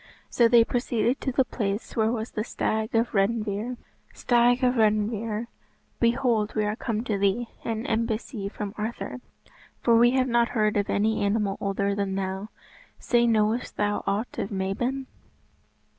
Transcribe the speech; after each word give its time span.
So 0.31 0.47
they 0.47 0.63
proceeded 0.63 1.21
to 1.21 1.31
the 1.31 1.45
place 1.45 1.95
where 1.95 2.11
was 2.11 2.31
the 2.31 2.43
Stag 2.43 2.95
of 2.95 3.11
Redynvre. 3.11 3.77
"Stag 4.15 4.63
of 4.63 4.73
Redynvre, 4.73 5.45
behold 5.99 6.55
we 6.55 6.65
are 6.65 6.75
come 6.75 7.03
to 7.03 7.19
thee, 7.19 7.49
an 7.63 7.85
embassy 7.85 8.49
from 8.49 8.73
Arthur, 8.79 9.21
for 9.83 9.95
we 9.95 10.09
have 10.17 10.27
not 10.27 10.49
heard 10.57 10.75
of 10.75 10.89
any 10.89 11.21
animal 11.21 11.55
older 11.61 11.93
than 11.93 12.15
thou. 12.15 12.49
Say, 12.97 13.27
knowest 13.27 13.77
thou 13.77 14.03
aught 14.07 14.39
of 14.39 14.49
Mabon?" 14.51 15.05